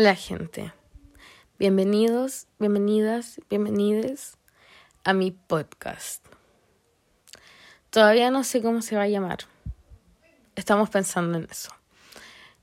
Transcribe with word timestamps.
Hola 0.00 0.14
gente, 0.14 0.72
bienvenidos, 1.58 2.46
bienvenidas, 2.60 3.40
bienvenides 3.50 4.36
a 5.02 5.12
mi 5.12 5.32
podcast. 5.32 6.24
Todavía 7.90 8.30
no 8.30 8.44
sé 8.44 8.62
cómo 8.62 8.80
se 8.80 8.94
va 8.94 9.02
a 9.02 9.08
llamar, 9.08 9.38
estamos 10.54 10.88
pensando 10.88 11.36
en 11.36 11.48
eso. 11.50 11.70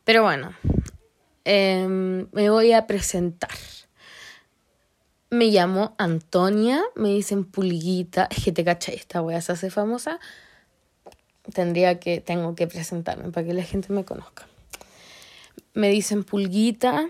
Pero 0.06 0.24
bueno, 0.24 0.54
em, 1.44 2.30
me 2.32 2.50
voy 2.50 2.72
a 2.72 2.88
presentar. 2.88 3.52
Me 5.30 5.48
llamo 5.48 5.94
Antonia, 5.98 6.82
me 6.96 7.10
dicen 7.10 7.44
Pulguita, 7.44 8.30
es 8.32 8.46
que 8.46 8.54
te 8.54 8.64
cachai, 8.64 8.96
esta 8.96 9.22
wea 9.22 9.42
se 9.42 9.52
hace 9.52 9.70
famosa. 9.70 10.22
Tendría 11.54 12.00
que, 12.00 12.22
tengo 12.22 12.56
que 12.56 12.68
presentarme 12.68 13.30
para 13.34 13.46
que 13.46 13.54
la 13.54 13.64
gente 13.64 13.92
me 13.92 14.06
conozca. 14.06 14.48
Me 15.76 15.90
dicen 15.90 16.24
Pulguita, 16.24 17.10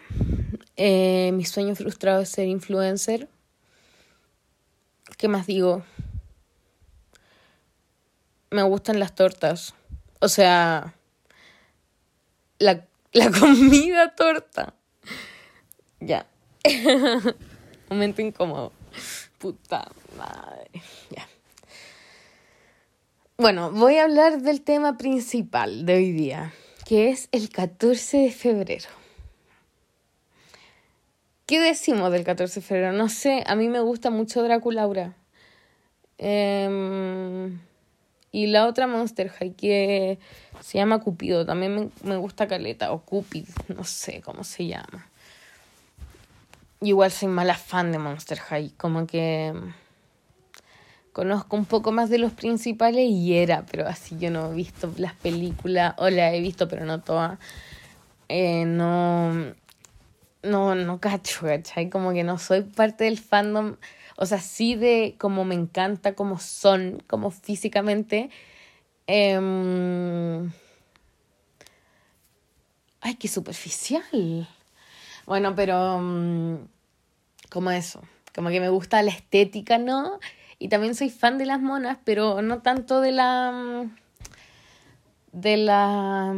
eh, 0.78 1.32
mi 1.34 1.46
sueño 1.46 1.76
frustrado 1.76 2.22
es 2.22 2.30
ser 2.30 2.48
influencer. 2.48 3.30
¿Qué 5.18 5.28
más 5.28 5.48
digo? 5.48 5.84
Me 8.52 8.64
gustan 8.64 9.00
las 9.00 9.16
tortas. 9.16 9.74
O 10.20 10.28
sea, 10.28 10.96
la, 12.60 12.86
la 13.14 13.32
comida 13.40 14.16
torta. 14.16 14.74
Ya. 16.00 16.28
Momento 17.90 18.22
incómodo. 18.22 18.72
Puta 19.38 19.92
madre. 20.18 20.70
Ya. 21.10 21.28
Bueno, 23.38 23.72
voy 23.72 23.98
a 23.98 24.06
hablar 24.06 24.42
del 24.42 24.62
tema 24.62 24.98
principal 24.98 25.86
de 25.86 25.96
hoy 25.96 26.12
día, 26.12 26.54
que 26.86 27.10
es 27.10 27.28
el 27.32 27.50
14 27.50 28.18
de 28.18 28.32
febrero. 28.32 29.05
¿Qué 31.46 31.60
decimos 31.60 32.12
del 32.12 32.24
14 32.24 32.60
de 32.60 32.66
febrero? 32.66 32.92
No 32.94 33.08
sé, 33.08 33.44
a 33.46 33.56
mí 33.56 33.70
me 33.70 33.80
gusta 33.80 34.10
mucho 34.10 34.42
Draculaura. 34.42 35.14
Eh, 36.18 37.52
y 38.32 38.48
la 38.48 38.68
otra 38.68 38.86
Monster 38.86 39.30
High 39.30 39.54
que 39.54 40.20
se 40.60 40.78
llama 40.78 41.00
Cupido, 41.00 41.46
también 41.46 41.74
me, 41.76 41.90
me 42.04 42.18
gusta 42.18 42.48
Caleta, 42.48 42.92
o 42.92 43.00
Cupid, 43.00 43.46
no 43.70 43.86
sé 43.86 44.22
cómo 44.22 44.44
se 44.44 44.68
llama. 44.68 45.10
Igual 46.82 47.12
soy 47.12 47.30
mala 47.30 47.56
fan 47.56 47.94
de 47.94 48.00
Monster 48.00 48.40
High, 48.40 48.72
como 48.72 49.08
que 49.08 49.54
conozco 51.14 51.56
un 51.56 51.64
poco 51.66 51.94
más 51.94 52.10
de 52.10 52.18
los 52.18 52.34
principales 52.34 53.10
y 53.10 53.38
era, 53.38 53.66
pero 53.72 53.88
así 53.88 54.18
yo 54.20 54.30
no 54.32 54.52
he 54.52 54.56
visto 54.56 54.92
las 54.98 55.14
películas, 55.14 55.94
o 55.98 56.10
las 56.10 56.34
he 56.34 56.42
visto, 56.42 56.68
pero 56.68 56.86
no 56.86 57.00
todas. 57.00 57.40
Eh, 58.28 58.66
no, 58.66 59.54
no, 60.46 60.76
no 60.76 61.00
cacho, 61.00 61.46
¿cachai? 61.46 61.90
Como 61.90 62.14
que 62.14 62.24
no 62.24 62.38
soy 62.38 62.62
parte 62.62 63.06
del 63.06 63.20
fandom, 63.20 63.76
o 64.18 64.26
sea, 64.26 64.40
sí 64.40 64.76
de 64.76 65.16
como 65.18 65.46
me 65.46 65.56
encanta 65.56 66.16
como 66.16 66.40
son, 66.40 67.04
como 67.08 67.32
físicamente. 67.32 68.30
Eh, 69.08 70.50
ay, 73.02 73.16
qué 73.16 73.28
superficial. 73.28 74.48
Bueno, 75.26 75.56
pero 75.56 75.98
um, 75.98 76.68
como 77.50 77.72
eso, 77.72 78.02
como 78.34 78.50
que 78.50 78.60
me 78.60 78.70
gusta 78.70 79.02
la 79.02 79.12
estética, 79.12 79.78
¿no? 79.78 80.20
Y 80.60 80.70
también 80.70 80.96
soy 80.96 81.10
fan 81.10 81.38
de 81.38 81.46
las 81.46 81.60
monas, 81.62 81.98
pero 82.04 82.42
no 82.42 82.62
tanto 82.62 83.02
de 83.02 83.12
la 83.12 83.88
de 85.32 85.58
la 85.58 86.34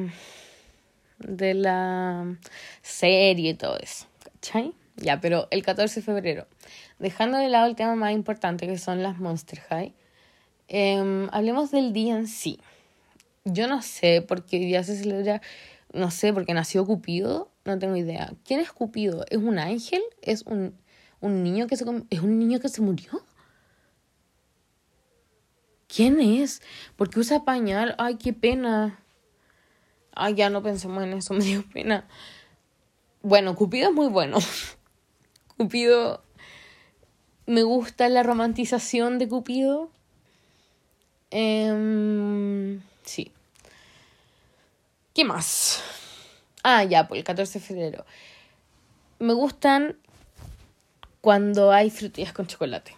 de 1.19 1.53
la 1.53 2.37
serie 2.81 3.51
y 3.51 3.53
todo 3.53 3.77
eso, 3.77 4.05
¿cachai? 4.23 4.73
Ya, 4.95 5.21
pero 5.21 5.47
el 5.51 5.63
14 5.63 5.99
de 5.99 6.05
febrero, 6.05 6.47
dejando 6.99 7.37
de 7.37 7.49
lado 7.49 7.67
el 7.67 7.75
tema 7.75 7.95
más 7.95 8.13
importante 8.13 8.67
que 8.67 8.77
son 8.77 9.03
las 9.03 9.19
Monster 9.19 9.59
High, 9.69 9.93
eh, 10.69 11.27
hablemos 11.31 11.71
del 11.71 11.93
día 11.93 12.15
en 12.17 12.27
sí. 12.27 12.59
Yo 13.45 13.67
no 13.67 13.81
sé 13.81 14.21
por 14.21 14.45
qué 14.45 14.57
hoy 14.57 14.65
día 14.65 14.83
se 14.83 14.97
celebra, 14.97 15.41
no 15.93 16.11
sé, 16.11 16.33
porque 16.33 16.53
nació 16.53 16.85
Cupido, 16.85 17.49
no 17.63 17.79
tengo 17.79 17.95
idea. 17.95 18.33
¿Quién 18.43 18.59
es 18.59 18.71
Cupido? 18.71 19.25
¿Es 19.29 19.37
un 19.37 19.59
ángel? 19.59 20.01
¿Es 20.21 20.43
un, 20.43 20.75
un 21.21 21.43
niño 21.43 21.67
que 21.67 21.77
se 21.77 21.85
es 22.09 22.19
un 22.21 22.39
niño 22.39 22.59
que 22.59 22.69
se 22.69 22.81
murió? 22.81 23.23
¿Quién 25.87 26.19
es? 26.19 26.61
¿Por 26.95 27.09
qué 27.09 27.19
usa 27.19 27.45
pañal? 27.45 27.95
Ay, 27.97 28.15
qué 28.15 28.33
pena. 28.33 28.99
Ay, 30.19 30.35
ya 30.35 30.49
no 30.49 30.63
pensemos 30.63 31.03
en 31.03 31.13
eso, 31.13 31.33
me 31.35 31.43
dio 31.43 31.63
pena. 31.69 32.07
Bueno, 33.21 33.55
Cupido 33.55 33.89
es 33.89 33.95
muy 33.95 34.07
bueno. 34.07 34.37
Cupido. 35.57 36.23
Me 37.45 37.63
gusta 37.63 38.09
la 38.09 38.23
romantización 38.23 39.19
de 39.19 39.29
Cupido. 39.29 39.89
Eh, 41.31 42.79
sí. 43.03 43.31
¿Qué 45.13 45.23
más? 45.23 45.81
Ah, 46.63 46.83
ya, 46.83 47.07
por 47.07 47.17
el 47.17 47.23
14 47.23 47.59
de 47.59 47.65
febrero. 47.65 48.05
Me 49.19 49.33
gustan 49.33 49.97
cuando 51.21 51.71
hay 51.71 51.89
frutillas 51.89 52.33
con 52.33 52.47
chocolate. 52.47 52.95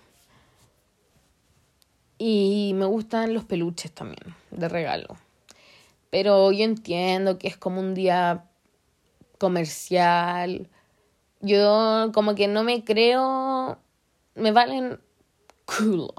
Y 2.17 2.73
me 2.75 2.85
gustan 2.85 3.33
los 3.33 3.45
peluches 3.45 3.91
también, 3.91 4.35
de 4.51 4.67
regalo. 4.67 5.17
Pero 6.09 6.51
yo 6.51 6.63
entiendo 6.63 7.37
que 7.37 7.47
es 7.47 7.57
como 7.57 7.79
un 7.79 7.93
día 7.93 8.45
comercial. 9.37 10.69
Yo 11.41 12.11
como 12.13 12.35
que 12.35 12.47
no 12.47 12.63
me 12.63 12.83
creo... 12.83 13.79
Me 14.35 14.51
valen 14.51 14.99
culo. 15.65 16.13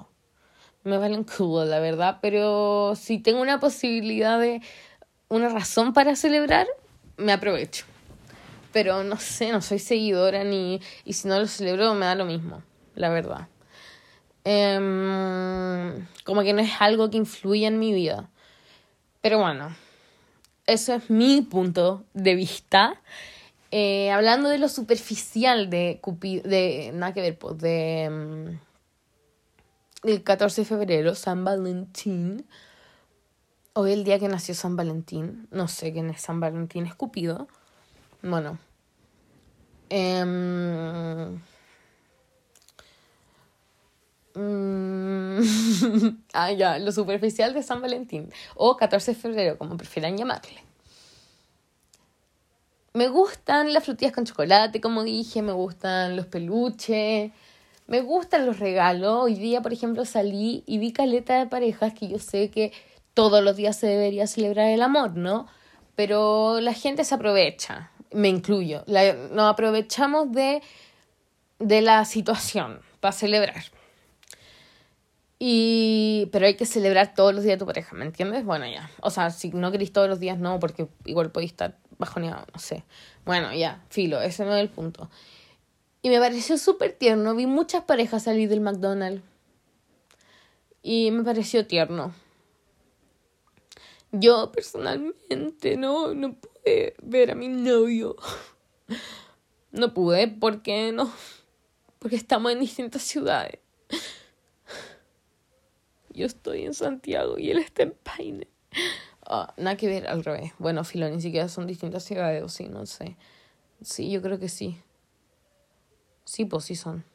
Me 0.85 0.99
valen 0.99 1.25
culo, 1.25 1.65
la 1.65 1.81
verdad. 1.81 2.19
Pero 2.23 2.95
si 2.97 3.19
tengo 3.19 3.41
una 3.41 3.61
posibilidad 3.61 4.39
de... 4.39 4.61
Una 5.29 5.49
razón 5.49 5.93
para 5.93 6.17
celebrar, 6.17 6.67
me 7.17 7.33
aprovecho. 7.33 7.85
Pero 8.73 9.05
no 9.05 9.17
sé, 9.17 9.53
no 9.53 9.61
soy 9.61 9.79
seguidora 9.79 10.45
ni... 10.45 10.81
Y 11.05 11.13
si 11.13 11.29
no 11.29 11.39
lo 11.39 11.47
celebro 11.47 11.95
me 11.95 12.07
da 12.07 12.15
lo 12.15 12.25
mismo, 12.25 12.63
la 12.95 13.11
verdad. 13.11 13.49
Um, 14.45 16.07
como 16.25 16.43
que 16.43 16.53
no 16.53 16.63
es 16.63 16.73
algo 16.81 17.11
que 17.11 17.19
influya 17.19 17.69
en 17.69 17.79
mi 17.79 17.93
vida. 17.93 18.31
Pero 19.21 19.39
bueno, 19.39 19.75
eso 20.67 20.95
es 20.95 21.11
mi 21.11 21.43
punto 21.43 22.05
de 22.15 22.35
vista. 22.35 23.01
Eh, 23.71 24.11
hablando 24.11 24.49
de 24.49 24.59
lo 24.59 24.69
superficial 24.69 25.69
de 25.69 25.99
Cupido, 26.01 26.49
de 26.49 26.91
nada 26.95 27.13
que 27.13 27.21
ver, 27.21 27.39
pues 27.39 27.59
de 27.59 28.09
um, 28.11 28.59
el 30.09 30.23
14 30.23 30.63
de 30.63 30.65
febrero, 30.65 31.15
San 31.15 31.45
Valentín. 31.45 32.47
Hoy 33.75 33.93
el 33.93 34.05
día 34.05 34.19
que 34.19 34.29
nació 34.29 34.55
San 34.55 34.75
Valentín. 34.75 35.49
No 35.51 35.69
sé 35.69 35.93
quién 35.93 36.09
es 36.11 36.23
San 36.23 36.41
Valentín, 36.41 36.87
es 36.87 36.95
Cupido. 36.95 37.47
Bueno. 38.23 38.59
Eh, 39.91 40.25
ah, 46.33 46.53
ya, 46.53 46.79
lo 46.79 46.93
superficial 46.93 47.53
de 47.55 47.63
San 47.63 47.81
Valentín. 47.81 48.33
O 48.55 48.77
14 48.77 49.13
de 49.13 49.17
febrero, 49.19 49.59
como 49.59 49.77
prefieran 49.77 50.17
llamarle. 50.17 50.63
Me 52.93 53.09
gustan 53.09 53.73
las 53.73 53.85
frutillas 53.85 54.13
con 54.13 54.25
chocolate, 54.25 54.81
como 54.81 55.05
dije, 55.05 55.43
me 55.43 55.53
gustan 55.53 56.17
los 56.17 56.27
peluches, 56.27 57.31
me 57.87 58.01
gustan 58.01 58.47
los 58.47 58.59
regalos. 58.59 59.25
Hoy 59.25 59.35
día, 59.35 59.63
por 59.63 59.73
ejemplo, 59.73 60.05
salí 60.05 60.65
y 60.67 60.79
vi 60.79 60.93
caleta 60.93 61.39
de 61.39 61.47
parejas 61.47 61.93
que 61.95 62.09
yo 62.09 62.19
sé 62.19 62.51
que 62.51 62.73
todos 63.15 63.45
los 63.45 63.57
días 63.57 63.77
se 63.77 63.87
debería 63.87 64.27
celebrar 64.27 64.71
el 64.71 64.83
amor, 64.83 65.17
¿no? 65.17 65.47
Pero 65.95 66.61
la 66.61 66.73
gente 66.73 67.05
se 67.05 67.15
aprovecha, 67.15 67.91
me 68.13 68.29
incluyo. 68.29 68.85
Nos 68.87 69.53
aprovechamos 69.53 70.33
de, 70.33 70.63
de 71.59 71.83
la 71.83 72.05
situación 72.05 72.81
para 73.01 73.13
celebrar. 73.13 73.63
Y, 75.43 76.29
pero 76.33 76.45
hay 76.45 76.55
que 76.55 76.67
celebrar 76.67 77.15
todos 77.15 77.35
los 77.35 77.43
días 77.43 77.59
tu 77.59 77.65
pareja, 77.65 77.97
¿me 77.97 78.05
entiendes? 78.05 78.45
Bueno, 78.45 78.67
ya. 78.67 78.91
O 79.01 79.09
sea, 79.09 79.31
si 79.31 79.49
no 79.49 79.73
queréis 79.73 79.91
todos 79.91 80.07
los 80.07 80.21
días, 80.21 80.39
no, 80.39 80.61
porque 80.61 80.87
igual 81.07 81.31
podéis 81.31 81.53
estar 81.53 81.79
bajoneado, 81.97 82.45
no 82.53 82.61
sé. 82.61 82.85
Bueno, 83.25 83.51
ya, 83.55 83.83
filo, 83.89 84.21
ese 84.21 84.45
no 84.45 84.55
es 84.55 84.61
el 84.61 84.69
punto. 84.69 85.09
Y 86.03 86.11
me 86.11 86.19
pareció 86.19 86.59
súper 86.59 86.93
tierno. 86.93 87.35
Vi 87.35 87.47
muchas 87.47 87.85
parejas 87.85 88.25
salir 88.25 88.51
del 88.51 88.61
McDonald's. 88.61 89.23
Y 90.83 91.11
me 91.11 91.25
pareció 91.25 91.67
tierno. 91.67 92.15
Yo 94.13 94.53
personalmente 94.53 95.79
no, 95.79 96.13
no 96.13 96.35
pude 96.35 96.97
ver 97.03 97.31
a 97.31 97.35
mi 97.35 97.49
novio. 97.49 98.17
No 99.73 99.95
pude 99.95 100.27
porque 100.27 100.91
no. 100.91 101.15
Porque 102.01 102.17
estamos 102.17 102.51
en 102.51 102.59
distintas 102.59 103.03
ciudades. 103.03 103.61
Yo 106.21 106.27
estoy 106.27 106.67
en 106.67 106.75
Santiago 106.75 107.39
y 107.39 107.51
él 107.51 107.57
está 107.57 107.83
en 107.83 107.93
Paine. 107.93 108.47
Oh, 109.27 109.47
nada 109.57 109.79
que 109.79 109.89
ver, 109.89 110.07
al 110.07 110.23
revés. 110.23 110.53
Bueno, 110.59 110.85
filo, 110.85 111.09
ni 111.09 111.19
siquiera 111.19 111.49
son 111.49 111.67
distintas 111.67 112.05
ciudades, 112.05 112.43
o 112.43 112.51
sí, 112.51 112.69
no 112.69 112.85
sé. 112.85 113.17
Sí, 113.81 114.11
yo 114.11 114.21
creo 114.21 114.39
que 114.39 114.51
sí. 114.51 114.79
Sí, 116.27 116.45
pues 116.45 116.67
sí 116.67 116.77
son. 116.77 117.07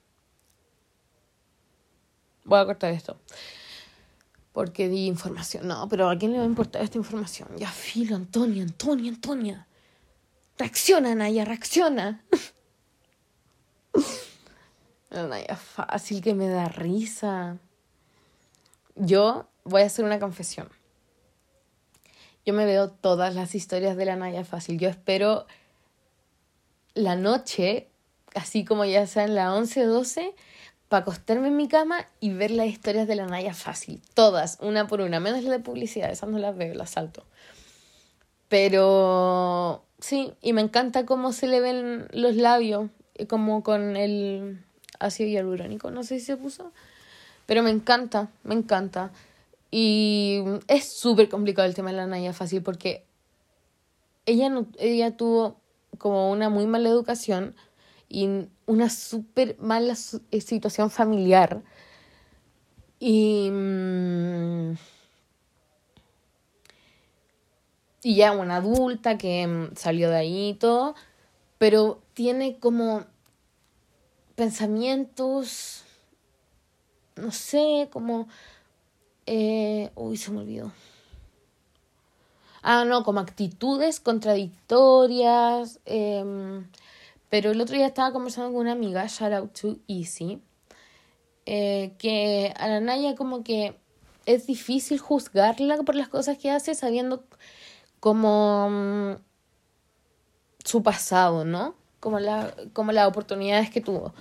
Voy 2.45 2.57
a 2.57 2.65
cortar 2.65 2.93
esto. 2.93 3.19
Porque 4.53 4.89
di 4.89 5.05
información. 5.05 5.67
No, 5.67 5.87
pero 5.87 6.09
¿a 6.09 6.17
quién 6.17 6.31
le 6.31 6.39
va 6.39 6.45
a 6.45 6.47
importar 6.47 6.81
esta 6.81 6.97
información? 6.97 7.49
Ya 7.57 7.69
filo, 7.69 8.15
Antonia, 8.15 8.63
Antonia, 8.63 9.11
Antonia. 9.11 9.67
Reacciona, 10.57 11.13
Naya, 11.13 11.45
reacciona. 11.45 12.25
Naya, 15.11 15.55
fácil 15.57 16.23
que 16.23 16.33
me 16.33 16.49
da 16.49 16.69
risa. 16.69 17.59
Yo 18.95 19.47
voy 19.63 19.81
a 19.81 19.85
hacer 19.85 20.05
una 20.05 20.19
confesión. 20.19 20.69
Yo 22.45 22.53
me 22.53 22.65
veo 22.65 22.89
todas 22.89 23.33
las 23.35 23.55
historias 23.55 23.97
de 23.97 24.05
la 24.05 24.15
Naya 24.15 24.45
fácil. 24.45 24.79
Yo 24.79 24.87
espero 24.87 25.47
la 26.93 27.15
noche, 27.15 27.89
así 28.35 28.63
como 28.63 28.85
ya 28.85 29.05
sean 29.07 29.35
las 29.35 29.51
11 29.51 29.87
o 29.87 29.93
12, 29.93 30.35
para 30.87 31.01
acostarme 31.01 31.47
en 31.47 31.57
mi 31.57 31.67
cama 31.67 32.07
y 32.19 32.33
ver 32.33 32.51
las 32.51 32.67
historias 32.67 33.07
de 33.07 33.15
la 33.15 33.25
Naya 33.25 33.53
fácil. 33.53 34.01
Todas, 34.13 34.59
una 34.61 34.87
por 34.87 35.01
una, 35.01 35.19
menos 35.19 35.43
la 35.43 35.51
de 35.51 35.59
publicidad, 35.59 36.11
esas 36.11 36.29
no 36.29 36.37
las 36.37 36.55
veo, 36.55 36.73
las 36.75 36.91
salto. 36.91 37.25
Pero 38.47 39.83
sí, 39.99 40.33
y 40.41 40.53
me 40.53 40.61
encanta 40.61 41.05
cómo 41.05 41.33
se 41.33 41.47
le 41.47 41.59
ven 41.59 42.07
los 42.11 42.35
labios, 42.35 42.91
como 43.27 43.63
con 43.63 43.97
el 43.97 44.63
ácido 44.99 45.29
hialurónico, 45.29 45.89
no 45.89 46.03
sé 46.03 46.19
si 46.19 46.25
se 46.25 46.37
puso. 46.37 46.71
Pero 47.45 47.63
me 47.63 47.69
encanta, 47.69 48.29
me 48.43 48.55
encanta. 48.55 49.11
Y 49.71 50.43
es 50.67 50.89
súper 50.89 51.29
complicado 51.29 51.67
el 51.67 51.75
tema 51.75 51.91
de 51.91 51.97
la 51.97 52.07
Naya 52.07 52.33
fácil 52.33 52.63
porque 52.63 53.05
ella, 54.25 54.49
no, 54.49 54.67
ella 54.79 55.15
tuvo 55.15 55.57
como 55.97 56.31
una 56.31 56.49
muy 56.49 56.65
mala 56.65 56.89
educación 56.89 57.55
y 58.09 58.47
una 58.65 58.89
súper 58.89 59.57
mala 59.59 59.95
eh, 60.31 60.41
situación 60.41 60.89
familiar. 60.89 61.61
Y, 62.99 63.49
mm, 63.51 64.73
y 68.03 68.15
ya 68.15 68.31
una 68.33 68.57
adulta 68.57 69.17
que 69.17 69.47
mm, 69.47 69.75
salió 69.75 70.09
de 70.09 70.17
ahí 70.17 70.49
y 70.49 70.53
todo, 70.53 70.95
pero 71.57 72.01
tiene 72.13 72.59
como 72.59 73.05
pensamientos, 74.35 75.84
no 77.15 77.31
sé, 77.31 77.89
como 77.91 78.27
eh, 79.25 79.91
uy, 79.95 80.17
se 80.17 80.31
me 80.31 80.39
olvidó. 80.39 80.71
Ah, 82.61 82.85
no, 82.85 83.03
como 83.03 83.19
actitudes 83.19 83.99
contradictorias. 83.99 85.79
Em, 85.85 86.67
pero 87.29 87.51
el 87.51 87.61
otro 87.61 87.75
día 87.75 87.87
estaba 87.87 88.11
conversando 88.11 88.51
con 88.51 88.61
una 88.61 88.71
amiga, 88.73 89.05
shout 89.07 89.33
out 89.33 89.53
to 89.59 89.77
Easy, 89.87 90.41
eh, 91.45 91.93
que 91.99 92.53
a 92.57 92.67
la 92.67 92.79
Naya 92.79 93.15
como 93.15 93.43
que 93.43 93.77
es 94.25 94.47
difícil 94.47 94.99
juzgarla 94.99 95.77
por 95.83 95.95
las 95.95 96.07
cosas 96.09 96.37
que 96.37 96.49
hace 96.51 96.75
sabiendo 96.75 97.25
como 97.99 98.69
mm, 98.69 99.15
su 100.63 100.83
pasado, 100.83 101.45
¿no? 101.45 101.75
Como, 101.99 102.19
la, 102.19 102.55
como 102.73 102.91
las 102.91 103.07
oportunidades 103.07 103.69
que 103.69 103.81
tuvo. 103.81 104.13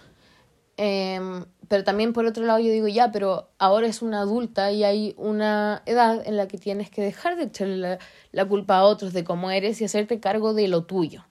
Eh, 0.76 1.20
pero 1.68 1.84
también 1.84 2.12
por 2.12 2.26
otro 2.26 2.44
lado 2.44 2.58
yo 2.58 2.70
digo, 2.70 2.88
ya, 2.88 3.10
pero 3.12 3.50
ahora 3.58 3.86
es 3.86 4.02
una 4.02 4.20
adulta 4.20 4.72
y 4.72 4.84
hay 4.84 5.14
una 5.16 5.82
edad 5.86 6.22
en 6.26 6.36
la 6.36 6.48
que 6.48 6.58
tienes 6.58 6.90
que 6.90 7.02
dejar 7.02 7.36
de 7.36 7.44
echarle 7.44 7.98
la, 8.32 8.48
culpa 8.48 8.78
a 8.78 8.84
otros 8.84 9.12
de 9.12 9.24
cómo 9.24 9.50
eres 9.50 9.80
y 9.80 9.84
hacerte 9.84 10.20
cargo 10.20 10.54
de 10.54 10.68
lo 10.68 10.84
tuyo. 10.84 11.24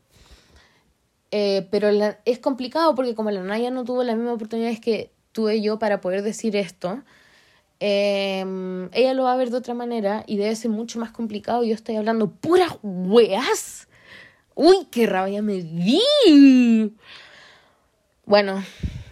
Eh, 1.31 1.67
pero 1.71 1.89
es 2.25 2.39
complicado 2.39 2.93
porque 2.95 3.15
como 3.15 3.31
la 3.31 3.41
Naya 3.41 3.71
no 3.71 3.83
tuvo 3.83 4.03
las 4.03 4.15
mismas 4.15 4.35
oportunidades 4.35 4.79
que 4.79 5.11
tuve 5.31 5.61
yo 5.61 5.79
para 5.79 5.99
poder 5.99 6.21
decir 6.21 6.55
esto, 6.55 7.01
em, 7.79 8.89
ella 8.93 9.13
lo 9.13 9.23
va 9.23 9.33
a 9.33 9.37
ver 9.37 9.49
de 9.49 9.57
otra 9.57 9.73
manera 9.73 10.23
y 10.27 10.37
debe 10.37 10.55
ser 10.55 10.71
mucho 10.71 10.99
más 10.99 11.11
complicado. 11.11 11.63
Yo 11.63 11.73
estoy 11.73 11.95
hablando 11.95 12.29
puras 12.31 12.77
weas. 12.83 13.87
Uy, 14.55 14.87
qué 14.91 15.07
rabia 15.07 15.41
me 15.41 15.61
di. 15.63 16.95
Bueno, 18.25 18.63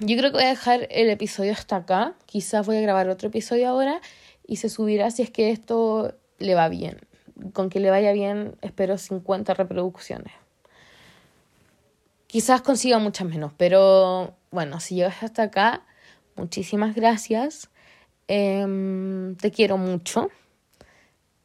yo 0.01 0.17
creo 0.17 0.31
que 0.31 0.37
voy 0.37 0.43
a 0.43 0.49
dejar 0.49 0.87
el 0.89 1.09
episodio 1.09 1.53
hasta 1.53 1.77
acá. 1.77 2.15
Quizás 2.25 2.65
voy 2.65 2.77
a 2.77 2.81
grabar 2.81 3.07
otro 3.09 3.29
episodio 3.29 3.69
ahora 3.69 4.01
y 4.47 4.55
se 4.55 4.69
subirá 4.69 5.11
si 5.11 5.21
es 5.21 5.29
que 5.29 5.51
esto 5.51 6.15
le 6.39 6.55
va 6.55 6.69
bien. 6.69 6.99
Con 7.53 7.69
que 7.69 7.79
le 7.79 7.91
vaya 7.91 8.11
bien, 8.11 8.55
espero 8.61 8.97
50 8.97 9.53
reproducciones. 9.53 10.33
Quizás 12.27 12.61
consiga 12.61 12.97
muchas 12.97 13.27
menos, 13.27 13.51
pero 13.57 14.35
bueno, 14.49 14.79
si 14.79 14.95
llegas 14.95 15.21
hasta 15.21 15.43
acá, 15.43 15.83
muchísimas 16.35 16.95
gracias. 16.95 17.69
Em, 18.27 19.35
te 19.35 19.51
quiero 19.51 19.77
mucho. 19.77 20.29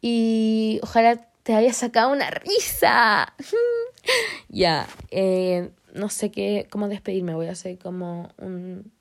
Y 0.01 0.81
ojalá 0.83 1.29
te 1.43 1.55
haya 1.55 1.73
sacado 1.73 2.13
una 2.13 2.31
risa. 2.31 3.35
ya. 4.49 4.87
Eh, 5.11 5.71
no 5.97 6.09
sé 6.11 6.31
qué, 6.31 6.69
cómo 6.71 6.89
despedirme, 6.89 7.35
voy 7.35 7.47
a 7.47 7.53
hacer 7.53 7.79
como 7.79 8.31
un, 8.37 8.93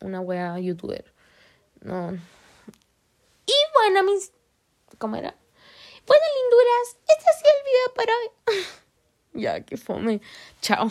una 0.00 0.20
wea 0.20 0.58
youtuber. 0.58 1.12
No. 1.80 2.12
Y 3.46 3.54
bueno, 3.74 4.02
mis... 4.04 4.32
¿Cómo 4.98 5.16
era? 5.16 5.34
Bueno, 6.06 6.22
linduras, 6.42 6.96
este 7.08 7.24
ha 7.28 7.32
sido 7.32 7.50
el 7.56 7.64
video 7.64 7.94
para 7.94 8.12
hoy. 8.12 8.64
ya, 9.42 9.60
qué 9.62 9.76
fome. 9.76 10.20
Chao. 10.60 10.90